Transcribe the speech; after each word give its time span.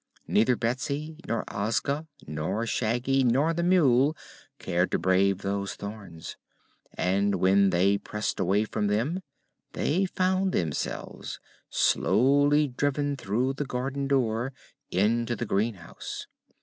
Neither 0.27 0.55
Betsy 0.55 1.19
nor 1.27 1.43
Ozga 1.47 2.07
nor 2.25 2.65
Shaggy 2.65 3.23
nor 3.23 3.53
the 3.53 3.61
mule 3.61 4.17
cared 4.57 4.89
to 4.89 4.97
brave 4.97 5.43
those 5.43 5.75
thorns 5.75 6.37
and 6.95 7.35
when 7.35 7.69
they 7.69 7.99
pressed 7.99 8.39
away 8.39 8.63
from 8.63 8.87
them 8.87 9.21
they 9.73 10.05
found 10.07 10.53
themselves 10.53 11.39
slowly 11.69 12.67
driven 12.67 13.15
through 13.15 13.53
the 13.53 13.65
garden 13.65 14.07
door 14.07 14.53
into 14.89 15.35
the 15.35 15.45
greenhouse. 15.45 16.25